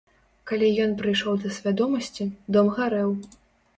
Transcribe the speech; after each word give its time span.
Калі 0.51 0.69
ён 0.85 0.95
прыйшоў 1.01 1.37
да 1.45 1.53
свядомасці, 1.57 2.23
дом 2.57 2.73
гарэў. 2.79 3.09